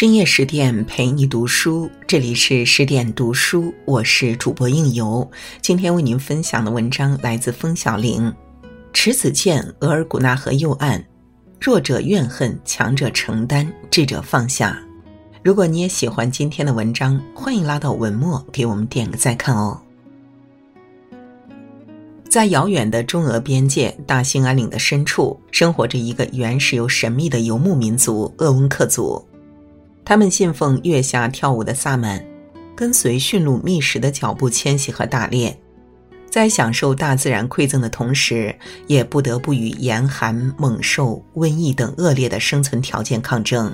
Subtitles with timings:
[0.00, 5.30] 深夜十点陪你读书，这里是十点读书，我是主播应由。
[5.60, 8.34] 今天为您分享的文章来自风小玲。
[8.94, 11.04] 迟子建额尔古纳河右岸，
[11.60, 14.82] 弱者怨恨，强者承担，智者放下。
[15.42, 19.78] 如果你也喜欢今天的文章，欢迎拉到文末给我们点个再看哦。
[22.30, 29.22] 在遥远的中俄边界大兴安岭的深处，生活着一个原始又神秘的游牧民族——鄂温克族。
[30.10, 32.20] 他们信奉月下跳舞的萨满，
[32.74, 35.56] 跟随驯鹿觅食的脚步迁徙和打猎，
[36.28, 38.52] 在享受大自然馈赠的同时，
[38.88, 43.72] 也不得不与严寒、猛兽、瘟疫等恶劣的生存条件抗争。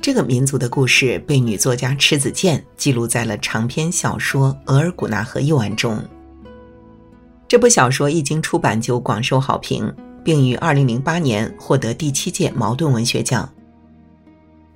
[0.00, 6.02] 这个民族的故事被女作家迟子建记录在了长篇小说《额尔古纳河右岸》中。
[7.46, 9.88] 这部小说一经出版就广受好评，
[10.24, 13.48] 并于2008年获得第七届茅盾文学奖。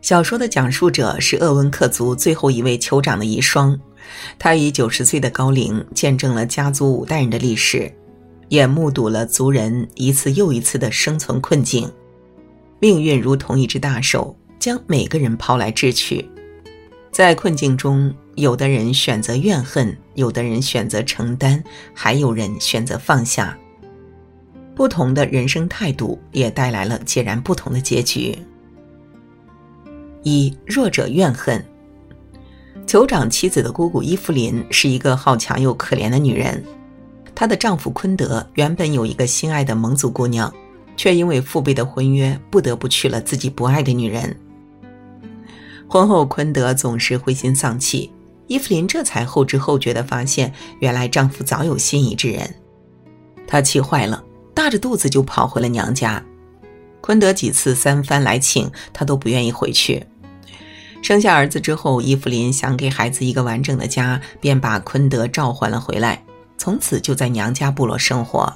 [0.00, 3.78] 小说的讲述者是鄂温克族最后一位酋长的遗孀，
[4.38, 7.92] 他以九十岁的高龄见证了家族五代人的历史，
[8.48, 11.90] 也目睹了族人一次又一次的生存困境。
[12.80, 16.26] 命运如同一只大手，将每个人抛来掷去。
[17.12, 21.62] 在困境中，有的人选择怨恨，有的人选择承担，
[21.92, 23.56] 还有人选择放下。
[24.74, 28.38] 不同的人生态度，也带来了截然不同的结局。
[30.22, 31.64] 一弱者怨恨。
[32.86, 36.62] 酋长妻子的姑姑伊芙琳是一个好强又可怜的女人。
[37.34, 40.52] 她的丈夫昆德原本有一个心爱的蒙族姑娘，
[40.96, 44.36] 却因为父辈的婚约，不得不娶了自己不爱的女人。
[45.88, 48.12] 婚后，昆德总是灰心丧气。
[48.46, 52.52] 伊芙琳这才后知后觉地发现，原来丈夫早有心仪之人。
[53.46, 56.22] 她气坏了，大着肚子就跑回了娘家。
[57.00, 60.04] 昆德几次三番来请，她都不愿意回去。
[61.02, 66.22] 生下儿子之后，伊芙琳想给孩子一个完整的家，便把昆德召唤了回来。
[66.58, 68.52] 从此就在娘家部落生活。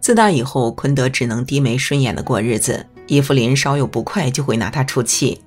[0.00, 2.86] 自那以后，昆德只能低眉顺眼的过日子。
[3.06, 5.40] 伊芙琳稍有不快，就会拿他出气。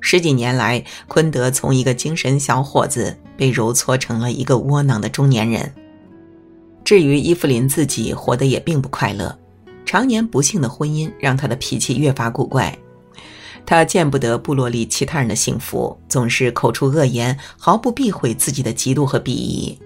[0.00, 5.72] 十几年来，昆德从一个精神小伙子被揉搓成了一个窝囊的中年人。
[6.84, 9.38] 至于伊芙琳自己，活得也并不快乐。
[9.86, 12.76] 常年不幸的婚姻让他的脾气越发古怪。
[13.66, 19.78] 他见不得部落里其他人的幸福，总是口出恶言，毫不避讳自己的嫉妒和鄙夷。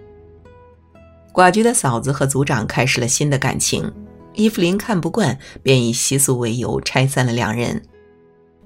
[1.33, 3.91] 寡居的嫂子和族长开始了新的感情，
[4.35, 7.81] 伊芙琳看不惯，便以习俗为由拆散了两人。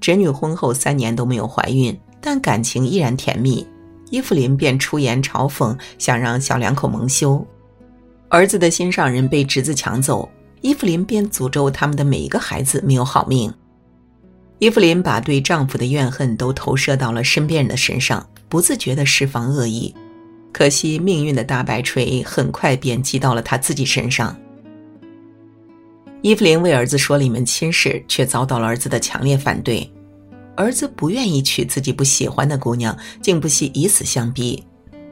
[0.01, 3.65] 侄女婚后三年都没有怀孕，但感情依然甜蜜。
[4.09, 7.45] 伊芙琳便出言嘲讽，想让小两口蒙羞。
[8.29, 10.27] 儿子的心上人被侄子抢走，
[10.61, 13.53] 伊芙琳便诅咒他们的每一个孩子没有好命。
[14.59, 19.93] 伊芙琳把对丈夫的怨恨都投射到了身边人的身上，不自觉地释放恶意。
[20.53, 24.35] 可惜命运的大白锤很快便击到了她自己身上。
[26.21, 29.91] 伊芙琳为儿子说了一门亲事，却遭到了儿子的强烈反对。
[30.55, 34.63] 儿子不愿意娶自己不喜欢的姑娘，竟不惜以死相逼。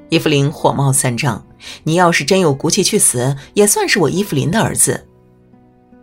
[0.09, 1.46] 伊芙琳火冒三丈
[1.84, 5.07] ：“你要是真有骨气去死，也算是我伊芙琳的儿子。”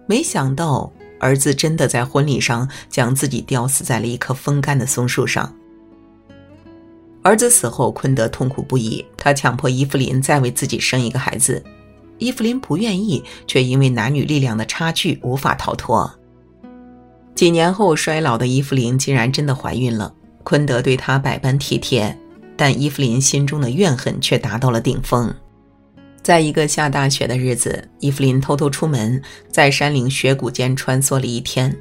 [0.06, 0.92] 没想到。
[1.18, 5.52] 儿子真的在婚礼上将自己吊死在了一棵风干的松树上。
[7.22, 11.62] 儿子死后，昆德痛苦不已，他强迫伊芙琳再为自己生一个孩子。
[12.18, 16.10] 伊芙琳不愿意，却因为男女力量的差距无法逃脱。
[17.34, 20.12] 几年后，衰老的伊芙琳竟然真的怀孕了。
[20.42, 22.16] 昆德对她百般体贴，
[22.56, 25.32] 但伊芙琳心中的怨恨却达到了顶峰。
[26.22, 29.20] 在一个下大雪的日子，伊芙琳偷偷出门，
[29.50, 31.74] 在山岭雪谷间穿梭了一天。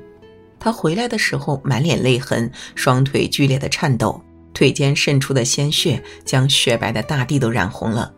[0.59, 4.21] 她回来的时候满脸泪痕，双腿剧烈的颤抖，
[4.53, 8.13] 腿间渗出的鲜血将雪白的大地都染红了。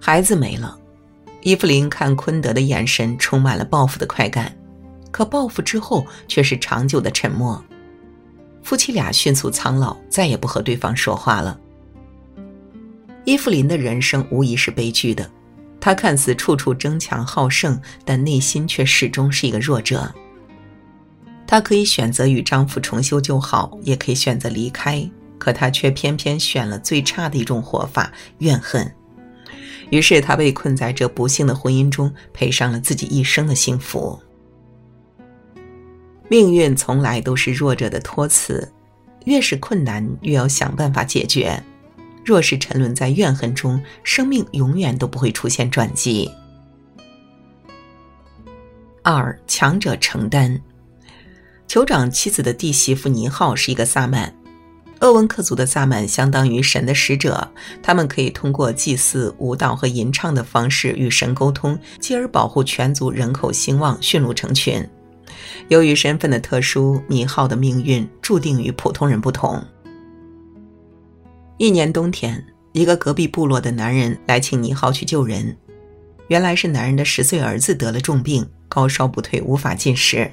[0.00, 0.78] 孩子没了，
[1.42, 4.56] 伊芙琳看昆德的眼神充满了报复的快感，
[5.10, 7.62] 可报复之后却是长久的沉默。
[8.62, 11.58] 夫妻俩迅速苍老，再也不和对方说话了。
[13.28, 15.30] 伊芙琳的人生无疑是悲剧的，
[15.78, 20.10] 她看似处处争强好胜，但内心却始终是一个弱者。
[21.46, 28.10] 她可以选择与丈夫重修旧好，也可以选择离开，可她却偏偏选了最差的一种活法——
[28.40, 28.90] 怨恨。
[29.90, 34.18] 于是她被困在这不幸的婚姻中，赔上了自己一生的幸福。
[36.30, 38.72] 命运从来都是弱者的托词，
[39.26, 41.62] 越是困难，越要想办法解决。
[42.28, 46.30] 若是沉沦在怨恨中，生命永远都不会出现转机。
[49.02, 50.60] 二强者承担，
[51.66, 54.34] 酋长妻子的弟媳妇尼浩是一个萨满。
[54.98, 57.50] 鄂温克族的萨满相当于神的使者，
[57.82, 64.86] 他们可以通过祭祀、舞蹈和吟唱的方式与神沟通，继而保护全族人口兴旺、驯鹿成群。
[65.68, 69.64] 由于身份的特殊，尼浩的命运注定与普通人不同。
[71.58, 75.56] 一年冬天，一个隔壁部落的男人来请尼浩去救人。
[76.28, 80.30] 原来是男人的十岁儿子得了重病，高烧不退，无法进食。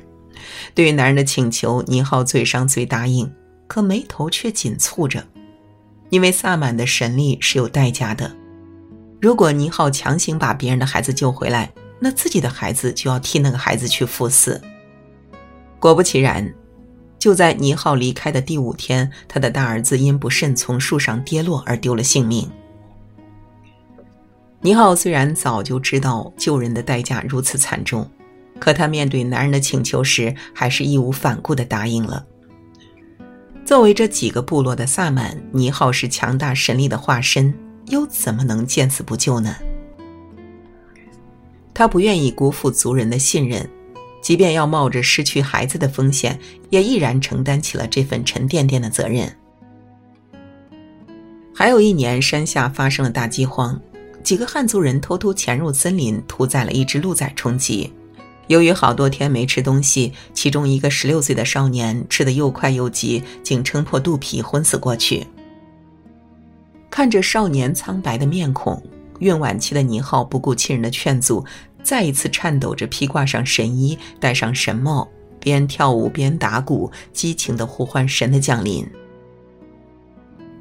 [0.76, 3.30] 对于男人的请求，尼浩嘴上虽答应。
[3.68, 5.26] 可眉头却紧蹙着，
[6.12, 8.32] 因为萨满的神力是有代价的。
[9.20, 14.62] 如果尼浩强行把别人的孩子救回来，那自己的孩子就要替那个孩子去赴死。
[15.80, 16.54] 果不其然，
[17.26, 22.48] 就在尼浩离开的第五天，他的大儿子因不慎从树上跌落而丢了性命。
[24.62, 28.08] 尼浩虽然早就知道救人的代价如此惨重，
[28.60, 32.24] 可他面对男人的请求时，还是义无反顾地答应了。
[33.66, 37.52] 作为这几个部落的萨满，尼浩是强大神力的化身，
[37.88, 39.56] 又怎么能见死不救呢？
[41.74, 43.68] 他不愿意辜负族人的信任，
[44.26, 46.40] 即便要冒着失去孩子的风险，
[46.72, 49.32] 也毅然承担起了这份沉甸甸的责任。
[51.54, 53.80] 还有一年，山下发生了大饥荒，
[54.24, 57.94] 几个汉族人偷偷潜入森林，屠宰了一只鹿仔充饥。
[58.48, 65.24] 由于好多天没吃东西，其中一个十六岁的少年吃得又快又急，竟撑破肚皮昏死过去。
[66.90, 68.82] 看着少年苍白的面孔，
[69.20, 71.46] 孕晚期的倪浩不顾亲人的劝阻，
[71.86, 75.08] 再一次颤抖着披挂上神衣，戴上神帽，
[75.40, 78.84] 边跳舞边打鼓，激情地呼唤神的降临。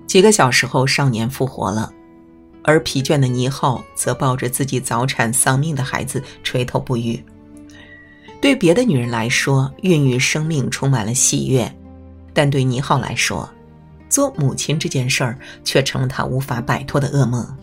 [0.07, 1.91] 几个小时后，少年复活了，
[2.63, 7.25] 而疲倦的倪浩则抱着自己早产丧命的孩子垂头不语。
[8.39, 11.75] 对别的女人来说，孕育生命充满了喜悦，
[12.35, 13.49] 但对倪浩来说，
[14.11, 17.57] 做母亲这件事儿却成了他无法摆脱的噩梦。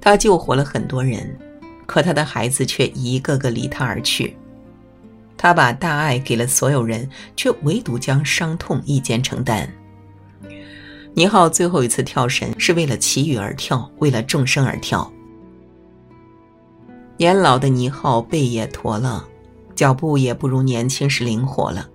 [0.00, 1.38] 他救活了很多人，
[1.86, 4.36] 可他的孩子却一个个离他而去。
[5.36, 9.68] 他把大爱给了所有人，却唯独将伤痛一肩承担。
[11.14, 15.12] 倪浩最后一次跳绳是为了祈雨而跳，为了众生而跳。
[17.16, 19.24] 年老的倪浩背也驼了，
[19.74, 21.88] 脚步也不如年轻时灵活了。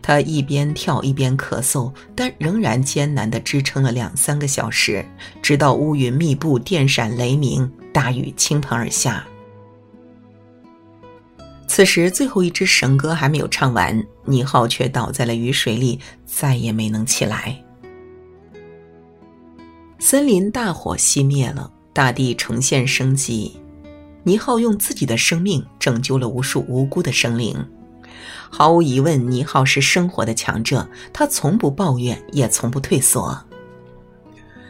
[0.00, 5.04] 他一边跳一边咳嗽，但仍然艰难地支撑了两三个小时，
[5.42, 9.26] 直到乌云密布、电闪雷鸣、大雨倾盆而下。
[11.66, 17.58] 此时，最后一支神歌还没有唱完，倪浩却倒在了雨水里，再也没能起来。
[19.98, 23.56] 森林大火熄灭了，大地重现生机。
[24.24, 27.66] 倪浩用自己的生命拯救了无数无辜的生灵，
[28.50, 30.86] 毫无疑问，倪浩是生活的强者。
[31.14, 33.45] 他从不抱怨，也从不退缩。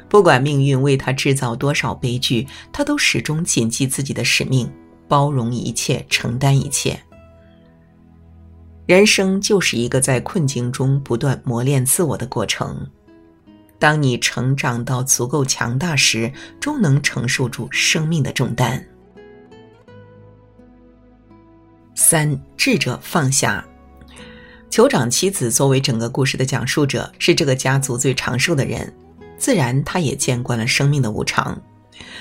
[0.08, 4.70] 不管命运为他制造多少悲剧，他都始终谨记自己的使命，
[5.08, 6.98] 包容一切，承担一切。
[8.86, 12.88] 人生就是一个在困境中不断磨练自我的过程。
[13.78, 18.82] 当你成长到足够强大时，终能承受住生命的重担。
[21.94, 23.66] 三智者放下。
[24.70, 28.92] 酋长妻子作为整个故事的讲述者，是这个家族最长寿的人，
[29.38, 31.60] 自然他也见惯了生命的无常。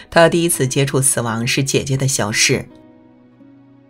[0.10, 2.66] 他第一次接触死亡是姐姐的消逝。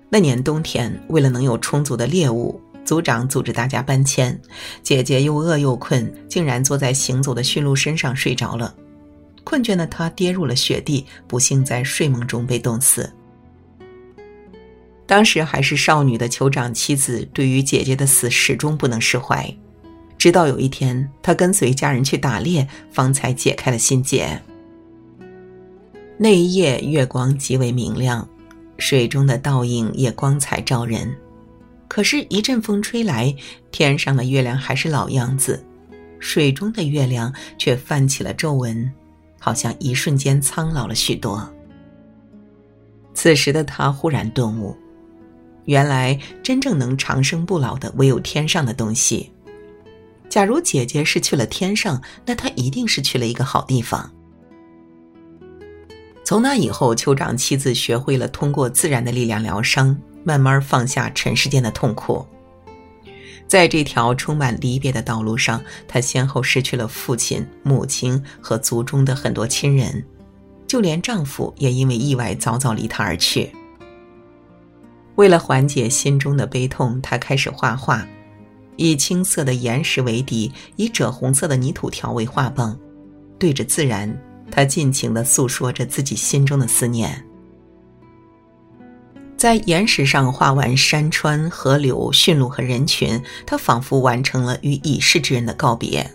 [0.09, 4.39] 那年冬天，为了能有充足的猎物，族长组织大家搬迁。
[4.81, 8.73] 姐姐又饿又困，竟然坐在行走的驯鹿身上睡着了。
[9.43, 13.11] 困倦的她跌入了雪地，不幸在睡梦中被冻死。
[15.05, 19.55] 当时还是少女的酋长妻子，对于姐姐的死始终不能释怀，
[20.25, 24.41] 直到有一天，他跟随家人去打猎，方才解开了心结。
[26.17, 28.27] 那一夜，月光极为明亮，
[28.79, 31.15] 水中的倒影也光彩照人。
[31.87, 33.35] 可是，一阵风吹来，
[33.69, 35.63] 天上的月亮还是老样子，
[36.17, 38.91] 水中的月亮却泛起了皱纹，
[39.39, 41.47] 好像一瞬间苍老了许多。
[43.13, 44.75] 此时的他忽然顿悟。
[45.65, 49.31] 原来真正能长生不老的，唯有天上的东西。
[50.35, 54.11] 假如姐姐是去了天上，那她一定是去了一个好地方。
[56.25, 62.25] 从那以后，酋长妻子学会了通过自然的力量疗伤，慢慢放下尘世间的痛苦。
[63.47, 70.05] 在这条充满离别的道路上，她先后失去了父亲、母亲和族中的很多亲人，
[70.67, 73.49] 就连丈夫也因为意外早早离她而去。
[75.15, 78.05] 为了缓解心中的悲痛，他开始画画，
[78.77, 82.77] 以青色的岩石为底，以赭红色的泥土条为画棒，
[83.37, 84.15] 对着自然，
[84.51, 87.23] 他尽情地诉说着自己心中的思念。
[89.37, 96.09] 在岩石上画完山川、河流、驯鹿和人群，他仿佛完成了与已逝之人的告别。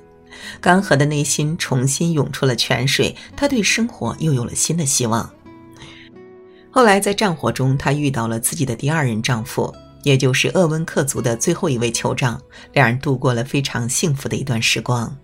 [0.59, 5.31] 干涸的内心重新涌出了泉水，他对生活又有了新的希望。
[6.71, 12.40] 后来在战火中，他遇到了自己的第二任丈夫，也就是鄂温克族的最后一位酋长，
[12.73, 15.16] 两人度过了非常幸福的一段时光。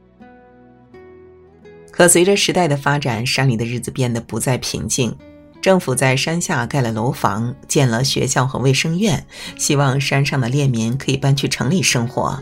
[1.91, 5.17] 可随着时代的发展，山里的日子变得不再平静。
[5.63, 12.41] 政府在山下盖了楼房，建了学校和卫生院，希望山上的猎民可以搬去城里生活。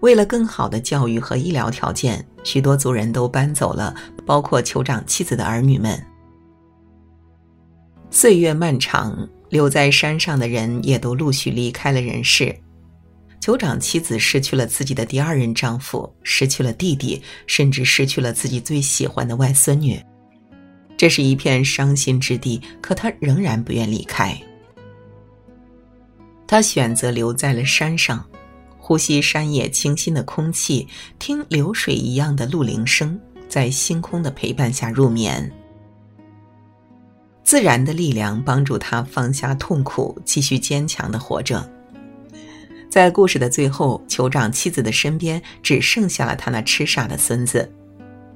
[0.00, 3.94] 为了更好的教育和医疗条件，许多族人都搬走了，
[4.26, 6.00] 包括酋长妻子的儿女们。
[8.10, 12.56] 岁月漫长，留在山上的人也都陆续离开了人世。
[13.38, 20.02] 酋长妻子失去了自己的第二任丈夫，失去了弟弟，甚至失去了自己最喜欢的外孙女。
[20.96, 24.34] 这是一片伤心之地，可他仍然不愿离开。
[26.46, 28.26] 他选择留在了山上。
[28.78, 35.52] 呼吸山野清新的空气，听流水一样的鹿铃声，在星空的陪伴下入眠。
[37.44, 41.68] 自然的力量帮助他放下痛苦，继续坚强的活着。
[42.88, 47.70] 在故事的最后，酋长妻子的身边只剩下了他那痴傻的孙子，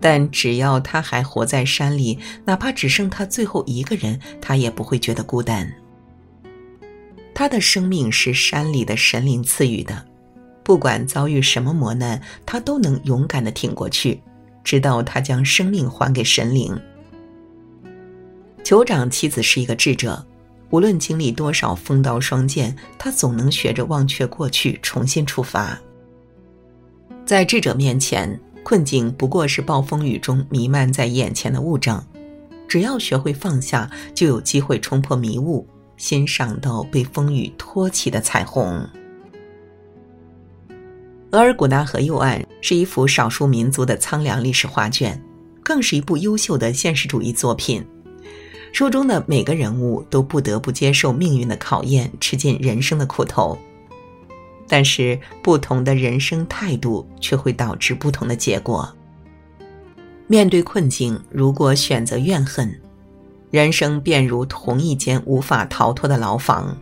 [0.00, 5.70] 但只要他还活在山里，哪怕只剩他最后一个人，他也不会觉得孤单。
[7.34, 10.04] 他的生命是山里的神灵赐予的。
[10.64, 14.20] 不管遭遇什么磨难，他都能勇敢的挺过去，
[14.64, 16.76] 直到他将生命还给神灵。
[18.66, 20.26] 酋长妻子是一个智者，
[20.70, 25.80] 无论经历多少风刀霜剑，他总能学着忘却过去，重新出发。
[27.24, 32.04] 在智者面前，困境不过是暴风雨中弥漫在眼前的雾障，
[32.66, 35.64] 只要学会放下，就有机会冲破迷雾，
[35.96, 38.84] 欣赏到被风雨托起的彩虹。
[41.30, 45.22] 额尔古纳河右岸是一幅少数民族的苍凉历史画卷，
[45.62, 47.86] 更是一部优秀的现实主义作品。
[48.76, 53.58] 书中的每个人物都不得不接受命运的考验，吃尽人生的苦头。
[54.68, 58.86] 但是，不同的人生态度却会导致不同的结果。
[60.26, 62.78] 面对困境，如果选择怨恨，
[63.50, 66.76] 人生便如同一间无法逃脱的牢房，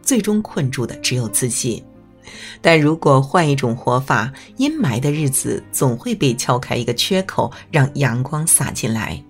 [0.00, 1.82] 最终困住的只有自己。
[2.62, 9.20] 但如果换一种活法，阴霾的日子总会被敲开一个缺口，让阳光洒进来。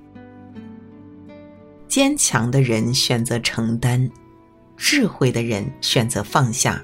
[1.91, 4.09] 坚强的人选择承担，
[4.77, 6.81] 智慧的人选择放下，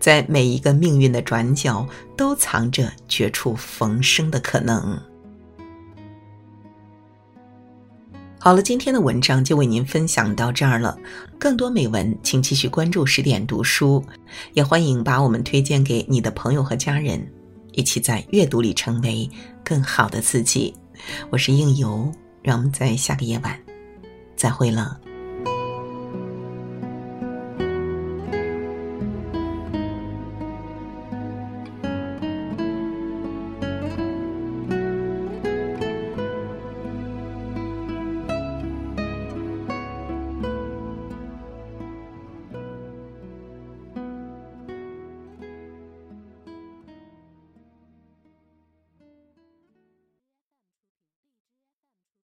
[0.00, 1.86] 在每一个命运的转角，
[2.16, 4.98] 都藏着绝处逢生的可能。
[8.38, 10.98] 好了，今天的文章就为您分享到这儿了。
[11.38, 14.02] 更多美文，请继续关注十点读书，
[14.54, 17.30] 也欢迎把我们推荐给你的朋友和家人，
[17.72, 19.28] 一起在阅读里成为
[19.62, 20.74] 更好的自己。
[21.28, 22.10] 我是应由，
[22.42, 23.60] 让我们在下个夜晚
[24.38, 25.07] 再会了。